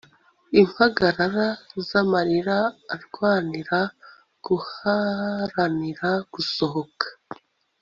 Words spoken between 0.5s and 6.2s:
Impagarara zamarira arwanira guharanira